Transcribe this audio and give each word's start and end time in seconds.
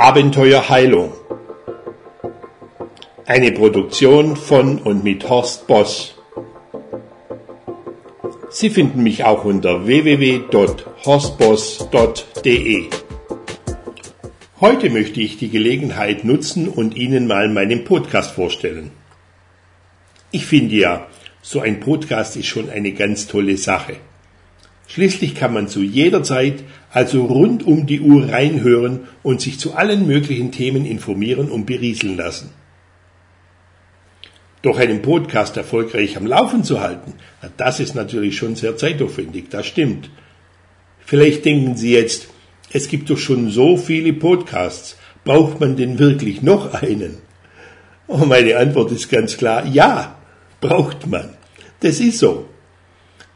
Abenteuer 0.00 0.68
Heilung. 0.68 1.12
Eine 3.26 3.50
Produktion 3.50 4.36
von 4.36 4.78
und 4.78 5.02
mit 5.02 5.28
Horst 5.28 5.66
Boss. 5.66 6.14
Sie 8.48 8.70
finden 8.70 9.02
mich 9.02 9.24
auch 9.24 9.44
unter 9.44 9.88
www.horstboss.de. 9.88 12.84
Heute 14.60 14.90
möchte 14.90 15.20
ich 15.20 15.36
die 15.36 15.48
Gelegenheit 15.48 16.22
nutzen 16.22 16.68
und 16.68 16.94
Ihnen 16.94 17.26
mal 17.26 17.48
meinen 17.48 17.82
Podcast 17.82 18.36
vorstellen. 18.36 18.92
Ich 20.30 20.46
finde 20.46 20.76
ja, 20.76 21.08
so 21.42 21.58
ein 21.58 21.80
Podcast 21.80 22.36
ist 22.36 22.46
schon 22.46 22.70
eine 22.70 22.92
ganz 22.92 23.26
tolle 23.26 23.56
Sache. 23.56 23.96
Schließlich 24.88 25.34
kann 25.34 25.52
man 25.52 25.68
zu 25.68 25.82
jeder 25.82 26.22
Zeit, 26.22 26.64
also 26.90 27.26
rund 27.26 27.64
um 27.64 27.86
die 27.86 28.00
Uhr 28.00 28.30
reinhören 28.30 29.00
und 29.22 29.42
sich 29.42 29.60
zu 29.60 29.74
allen 29.74 30.06
möglichen 30.06 30.50
Themen 30.50 30.86
informieren 30.86 31.50
und 31.50 31.66
berieseln 31.66 32.16
lassen. 32.16 32.50
Doch 34.62 34.78
einen 34.78 35.02
Podcast 35.02 35.58
erfolgreich 35.58 36.16
am 36.16 36.26
Laufen 36.26 36.64
zu 36.64 36.80
halten, 36.80 37.12
das 37.58 37.80
ist 37.80 37.94
natürlich 37.94 38.38
schon 38.38 38.56
sehr 38.56 38.78
zeitaufwendig, 38.78 39.50
das 39.50 39.66
stimmt. 39.66 40.10
Vielleicht 41.04 41.44
denken 41.44 41.76
Sie 41.76 41.92
jetzt, 41.92 42.28
es 42.72 42.88
gibt 42.88 43.10
doch 43.10 43.18
schon 43.18 43.50
so 43.50 43.76
viele 43.76 44.14
Podcasts, 44.14 44.96
braucht 45.22 45.60
man 45.60 45.76
denn 45.76 45.98
wirklich 45.98 46.40
noch 46.40 46.72
einen? 46.72 47.18
Und 48.06 48.28
meine 48.28 48.56
Antwort 48.56 48.90
ist 48.90 49.10
ganz 49.10 49.36
klar, 49.36 49.66
ja, 49.66 50.16
braucht 50.62 51.06
man. 51.06 51.36
Das 51.80 52.00
ist 52.00 52.18
so. 52.18 52.48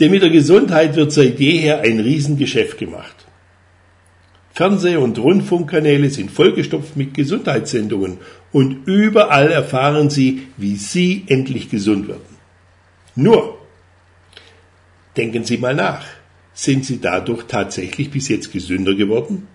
Denn 0.00 0.10
mit 0.10 0.22
der 0.22 0.30
Gesundheit 0.30 0.94
wird 0.96 1.12
seit 1.12 1.40
jeher 1.40 1.80
ein 1.80 2.00
Riesengeschäft 2.00 2.78
gemacht. 2.78 3.26
Fernseh- 4.54 4.96
und 4.96 5.18
Rundfunkkanäle 5.18 6.10
sind 6.10 6.30
vollgestopft 6.30 6.96
mit 6.96 7.14
Gesundheitssendungen 7.14 8.18
und 8.52 8.86
überall 8.86 9.50
erfahren 9.50 10.10
Sie, 10.10 10.48
wie 10.56 10.76
Sie 10.76 11.24
endlich 11.28 11.70
gesund 11.70 12.08
werden. 12.08 12.36
Nur, 13.14 13.58
denken 15.16 15.44
Sie 15.44 15.58
mal 15.58 15.74
nach, 15.74 16.04
sind 16.54 16.84
Sie 16.84 17.00
dadurch 17.00 17.44
tatsächlich 17.44 18.10
bis 18.10 18.28
jetzt 18.28 18.52
gesünder 18.52 18.94
geworden? 18.94 19.46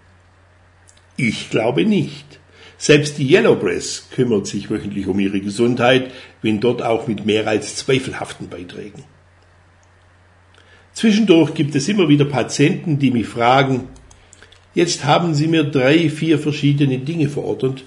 Ich 1.17 1.50
glaube 1.50 1.85
nicht. 1.85 2.39
Selbst 2.78 3.17
die 3.17 3.30
Yellow 3.30 3.55
Press 3.55 4.07
kümmert 4.13 4.47
sich 4.47 4.69
wöchentlich 4.69 5.07
um 5.07 5.19
ihre 5.19 5.41
Gesundheit, 5.41 6.11
wenn 6.41 6.59
dort 6.59 6.81
auch 6.81 7.07
mit 7.07 7.25
mehr 7.25 7.47
als 7.47 7.75
zweifelhaften 7.75 8.50
Beiträgen. 8.50 9.03
Zwischendurch 10.94 11.53
gibt 11.53 11.75
es 11.75 11.88
immer 11.88 12.08
wieder 12.08 12.25
Patienten, 12.25 12.99
die 12.99 13.11
mich 13.11 13.27
fragen, 13.27 13.88
jetzt 14.75 15.05
haben 15.05 15.33
Sie 15.33 15.47
mir 15.47 15.63
drei, 15.63 16.09
vier 16.09 16.39
verschiedene 16.39 17.00
Dinge 17.00 17.30
verordnet. 17.30 17.83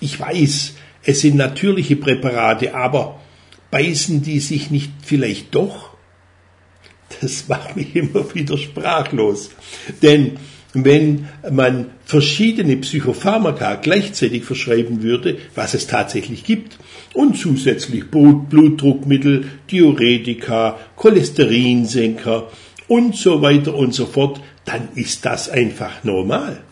Ich 0.00 0.18
weiß, 0.18 0.74
es 1.04 1.20
sind 1.20 1.36
natürliche 1.36 1.96
Präparate, 1.96 2.74
aber 2.74 3.20
beißen 3.70 4.22
die 4.22 4.40
sich 4.40 4.70
nicht 4.70 4.90
vielleicht 5.04 5.54
doch? 5.54 5.90
Das 7.20 7.48
macht 7.48 7.76
mich 7.76 7.94
immer 7.96 8.34
wieder 8.34 8.58
sprachlos. 8.58 9.50
Denn 10.02 10.38
wenn 10.74 11.28
man 11.50 11.90
verschiedene 12.04 12.76
Psychopharmaka 12.76 13.74
gleichzeitig 13.76 14.44
verschreiben 14.44 15.02
würde, 15.02 15.38
was 15.54 15.74
es 15.74 15.86
tatsächlich 15.86 16.44
gibt, 16.44 16.78
und 17.14 17.36
zusätzlich 17.36 18.10
Blutdruckmittel, 18.10 19.44
Diuretika, 19.70 20.78
Cholesterinsenker 20.96 22.50
und 22.88 23.16
so 23.16 23.42
weiter 23.42 23.74
und 23.74 23.92
so 23.92 24.06
fort, 24.06 24.40
dann 24.64 24.88
ist 24.94 25.26
das 25.26 25.50
einfach 25.50 26.04
normal. 26.04 26.62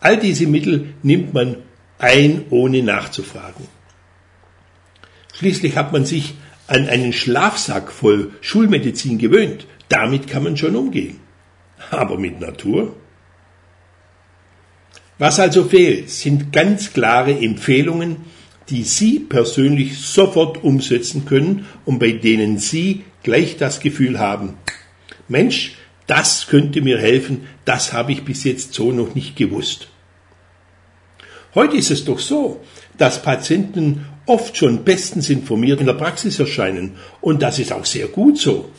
All 0.00 0.18
diese 0.18 0.46
Mittel 0.46 0.94
nimmt 1.02 1.32
man 1.32 1.56
ein, 1.98 2.44
ohne 2.50 2.82
nachzufragen. 2.82 3.68
Schließlich 5.34 5.76
hat 5.76 5.92
man 5.92 6.04
sich 6.04 6.34
an 6.66 6.88
einen 6.88 7.12
Schlafsack 7.12 7.92
voll 7.92 8.32
Schulmedizin 8.40 9.18
gewöhnt. 9.18 9.66
Damit 9.88 10.26
kann 10.26 10.42
man 10.42 10.56
schon 10.56 10.76
umgehen 10.76 11.18
aber 11.90 12.18
mit 12.18 12.40
Natur? 12.40 12.94
Was 15.18 15.38
also 15.38 15.64
fehlt, 15.64 16.10
sind 16.10 16.52
ganz 16.52 16.92
klare 16.92 17.32
Empfehlungen, 17.32 18.16
die 18.70 18.84
Sie 18.84 19.18
persönlich 19.18 19.98
sofort 19.98 20.62
umsetzen 20.64 21.26
können 21.26 21.66
und 21.84 21.98
bei 21.98 22.12
denen 22.12 22.58
Sie 22.58 23.04
gleich 23.22 23.56
das 23.56 23.80
Gefühl 23.80 24.18
haben, 24.18 24.54
Mensch, 25.28 25.76
das 26.06 26.46
könnte 26.46 26.80
mir 26.80 26.98
helfen, 26.98 27.46
das 27.64 27.92
habe 27.92 28.12
ich 28.12 28.24
bis 28.24 28.44
jetzt 28.44 28.74
so 28.74 28.92
noch 28.92 29.14
nicht 29.14 29.36
gewusst. 29.36 29.88
Heute 31.54 31.76
ist 31.76 31.90
es 31.90 32.04
doch 32.04 32.18
so, 32.18 32.60
dass 32.96 33.22
Patienten 33.22 34.06
oft 34.26 34.56
schon 34.56 34.84
bestens 34.84 35.28
informiert 35.30 35.80
in 35.80 35.86
der 35.86 35.94
Praxis 35.94 36.38
erscheinen 36.38 36.96
und 37.20 37.42
das 37.42 37.58
ist 37.58 37.72
auch 37.72 37.84
sehr 37.84 38.06
gut 38.06 38.38
so. 38.38 38.70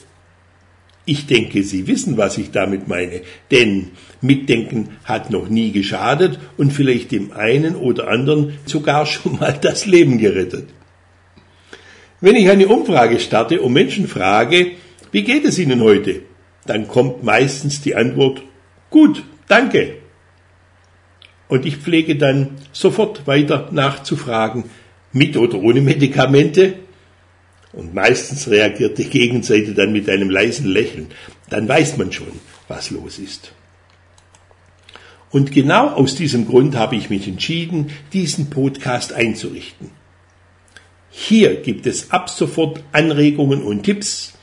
Ich 1.06 1.25
denke, 1.25 1.63
Sie 1.63 1.88
wissen, 1.88 2.17
was 2.17 2.38
ich 2.38 2.51
damit 2.51 2.88
meine, 2.88 3.22
denn 3.50 3.91
Mitdenken 4.22 4.89
hat 5.03 5.31
noch 5.31 5.50
nie 5.50 5.72
geschadet 5.72 6.39
und 6.57 6.72
vielleicht 6.72 7.12
dem 7.12 7.31
einen 7.31 7.75
oder 7.75 8.07
anderen 8.07 8.59
sogar 8.66 9.06
schon 9.06 9.39
mal 9.39 9.57
das 9.59 9.85
Leben 9.85 10.19
gerettet. 10.19 10.67
Wenn 12.19 12.35
ich 12.35 12.50
eine 12.50 12.67
Umfrage 12.67 13.19
starte 13.19 13.62
und 13.62 13.73
Menschen 13.73 14.07
frage, 14.07 14.73
wie 15.12 15.23
geht 15.23 15.44
es 15.44 15.57
Ihnen 15.57 15.81
heute, 15.81 16.22
dann 16.67 16.88
kommt 16.88 17.23
meistens 17.23 17.81
die 17.81 17.95
Antwort, 17.95 18.44
gut, 18.91 19.23
danke. 19.47 19.95
Und 21.47 21.66
ich 21.66 21.78
pflege 21.78 22.16
dann 22.16 22.51
sofort 22.72 23.25
weiter 23.25 23.69
nachzufragen, 23.72 24.66
mit 25.13 25.35
oder 25.35 25.57
ohne 25.57 25.81
Medikamente, 25.81 26.75
und 27.73 27.93
meistens 27.93 28.49
reagiert 28.49 28.97
die 28.97 29.05
Gegenseite 29.05 29.73
dann 29.73 29.93
mit 29.93 30.09
einem 30.09 30.29
leisen 30.29 30.67
Lächeln. 30.67 31.07
Dann 31.49 31.67
weiß 31.67 31.97
man 31.97 32.11
schon, 32.11 32.39
was 32.67 32.91
los 32.91 33.19
ist. 33.19 33.53
Und 35.31 35.51
genau 35.53 35.91
aus 35.91 36.15
diesem 36.15 36.45
Grund 36.45 36.75
habe 36.75 36.97
ich 36.97 37.09
mich 37.09 37.27
entschieden, 37.27 37.91
diesen 38.11 38.49
Podcast 38.49 39.13
einzurichten. 39.13 39.91
Hier 41.09 41.55
gibt 41.61 41.87
es 41.87 42.11
ab 42.11 42.29
sofort 42.29 42.83
Anregungen 42.91 43.63
und 43.63 43.83
Tipps, 43.83 44.33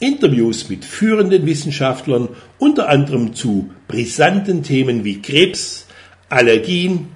Interviews 0.00 0.68
mit 0.68 0.84
führenden 0.84 1.44
Wissenschaftlern, 1.44 2.28
unter 2.58 2.88
anderem 2.88 3.34
zu 3.34 3.70
brisanten 3.88 4.62
Themen 4.62 5.04
wie 5.04 5.20
Krebs, 5.20 5.86
Allergien, 6.28 7.08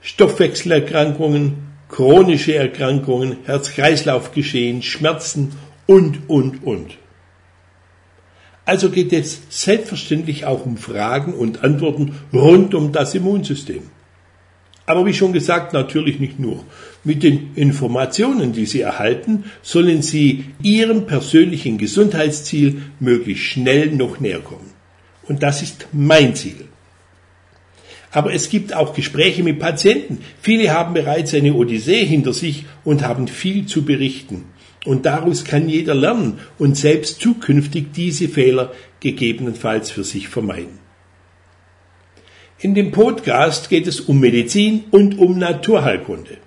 Stoffwechselerkrankungen, 0.00 1.67
chronische 1.88 2.54
Erkrankungen, 2.54 3.38
Herz-Kreislauf-Geschehen, 3.44 4.82
Schmerzen 4.82 5.52
und, 5.86 6.28
und, 6.28 6.64
und. 6.64 6.98
Also 8.64 8.90
geht 8.90 9.14
es 9.14 9.40
selbstverständlich 9.48 10.44
auch 10.44 10.66
um 10.66 10.76
Fragen 10.76 11.32
und 11.32 11.64
Antworten 11.64 12.16
rund 12.34 12.74
um 12.74 12.92
das 12.92 13.14
Immunsystem. 13.14 13.82
Aber 14.84 15.04
wie 15.04 15.14
schon 15.14 15.32
gesagt, 15.32 15.72
natürlich 15.72 16.18
nicht 16.18 16.38
nur. 16.38 16.64
Mit 17.04 17.22
den 17.22 17.54
Informationen, 17.56 18.52
die 18.52 18.66
Sie 18.66 18.80
erhalten, 18.80 19.44
sollen 19.62 20.02
Sie 20.02 20.46
Ihrem 20.62 21.06
persönlichen 21.06 21.76
Gesundheitsziel 21.76 22.82
möglichst 23.00 23.44
schnell 23.44 23.90
noch 23.90 24.20
näher 24.20 24.40
kommen. 24.40 24.72
Und 25.24 25.42
das 25.42 25.62
ist 25.62 25.88
mein 25.92 26.34
Ziel. 26.34 26.67
Aber 28.10 28.32
es 28.32 28.48
gibt 28.48 28.74
auch 28.74 28.94
Gespräche 28.94 29.42
mit 29.42 29.58
Patienten. 29.58 30.18
Viele 30.40 30.72
haben 30.72 30.94
bereits 30.94 31.34
eine 31.34 31.54
Odyssee 31.54 32.04
hinter 32.04 32.32
sich 32.32 32.64
und 32.84 33.02
haben 33.02 33.28
viel 33.28 33.66
zu 33.66 33.84
berichten. 33.84 34.44
Und 34.84 35.04
daraus 35.04 35.44
kann 35.44 35.68
jeder 35.68 35.94
lernen 35.94 36.38
und 36.58 36.76
selbst 36.76 37.20
zukünftig 37.20 37.92
diese 37.94 38.28
Fehler 38.28 38.72
gegebenenfalls 39.00 39.90
für 39.90 40.04
sich 40.04 40.28
vermeiden. 40.28 40.78
In 42.60 42.74
dem 42.74 42.90
Podcast 42.90 43.68
geht 43.68 43.86
es 43.86 44.00
um 44.00 44.18
Medizin 44.18 44.84
und 44.90 45.18
um 45.18 45.38
Naturheilkunde. 45.38 46.38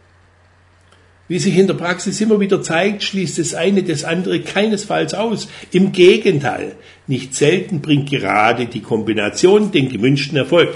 Wie 1.27 1.39
sich 1.39 1.57
in 1.57 1.67
der 1.67 1.75
Praxis 1.75 2.19
immer 2.19 2.41
wieder 2.41 2.61
zeigt, 2.61 3.03
schließt 3.03 3.39
das 3.39 3.53
eine 3.53 3.83
das 3.83 4.03
andere 4.03 4.41
keinesfalls 4.41 5.13
aus. 5.13 5.47
Im 5.71 5.93
Gegenteil, 5.93 6.75
nicht 7.07 7.35
selten 7.35 7.79
bringt 7.79 8.09
gerade 8.09 8.65
die 8.65 8.81
Kombination 8.81 9.71
den 9.71 9.87
gewünschten 9.87 10.37
Erfolg. 10.37 10.75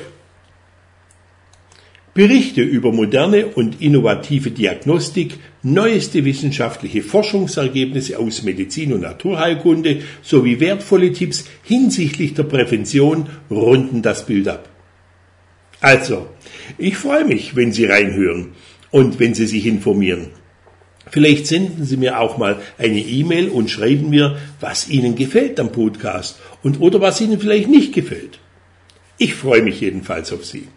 Berichte 2.16 2.62
über 2.62 2.94
moderne 2.94 3.46
und 3.46 3.82
innovative 3.82 4.50
Diagnostik, 4.50 5.34
neueste 5.64 6.24
wissenschaftliche 6.24 7.02
Forschungsergebnisse 7.02 8.18
aus 8.18 8.42
Medizin 8.44 8.94
und 8.94 9.02
Naturheilkunde 9.02 10.00
sowie 10.22 10.62
wertvolle 10.62 11.12
Tipps 11.12 11.44
hinsichtlich 11.64 12.34
der 12.34 12.44
Prävention 12.44 13.28
runden 13.52 14.02
das 14.02 14.26
Bild 14.26 14.48
ab. 14.48 14.70
Also, 15.82 16.30
ich 16.78 16.96
freue 16.96 17.26
mich, 17.26 17.58
wenn 17.58 17.74
Sie 17.74 17.84
reinhören 17.84 18.54
und 18.92 19.20
wenn 19.20 19.34
Sie 19.34 19.46
sich 19.46 19.66
informieren. 19.66 20.28
Vielleicht 21.12 21.48
senden 21.48 21.84
Sie 21.84 21.98
mir 21.98 22.22
auch 22.22 22.38
mal 22.38 22.62
eine 22.78 23.02
E-Mail 23.02 23.50
und 23.50 23.70
schreiben 23.70 24.10
mir, 24.10 24.38
was 24.62 24.88
Ihnen 24.88 25.16
gefällt 25.16 25.60
am 25.60 25.74
Podcast 25.74 26.40
und 26.64 26.80
oder 26.80 27.02
was 27.02 27.20
Ihnen 27.20 27.42
vielleicht 27.42 27.68
nicht 27.68 27.94
gefällt. 27.94 28.40
Ich 29.18 29.36
freue 29.36 29.64
mich 29.64 29.82
jedenfalls 29.82 30.32
auf 30.32 30.46
Sie. 30.46 30.70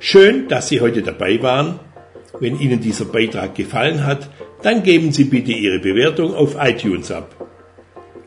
Schön, 0.00 0.46
dass 0.48 0.68
Sie 0.68 0.80
heute 0.80 1.02
dabei 1.02 1.42
waren. 1.42 1.80
Wenn 2.38 2.60
Ihnen 2.60 2.80
dieser 2.80 3.04
Beitrag 3.04 3.56
gefallen 3.56 4.06
hat, 4.06 4.30
dann 4.62 4.82
geben 4.84 5.12
Sie 5.12 5.24
bitte 5.24 5.52
Ihre 5.52 5.80
Bewertung 5.80 6.34
auf 6.34 6.56
iTunes 6.60 7.10
ab. 7.10 7.34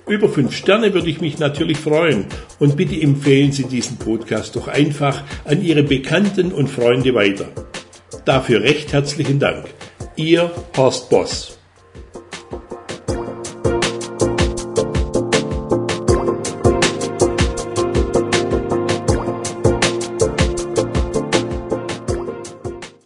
Über 0.05 0.27
fünf 0.27 0.53
Sterne 0.53 0.93
würde 0.93 1.09
ich 1.09 1.21
mich 1.21 1.39
natürlich 1.39 1.77
freuen 1.77 2.25
und 2.59 2.75
bitte 2.75 2.99
empfehlen 2.99 3.53
Sie 3.53 3.63
diesen 3.63 3.97
Podcast 3.97 4.55
doch 4.57 4.67
einfach 4.67 5.23
an 5.45 5.63
Ihre 5.63 5.83
Bekannten 5.83 6.51
und 6.51 6.67
Freunde 6.67 7.13
weiter. 7.13 7.47
Dafür 8.25 8.61
recht 8.61 8.91
herzlichen 8.91 9.39
Dank. 9.39 9.67
Ihr 10.17 10.51
Horst 10.75 11.09
Boss. 11.09 11.60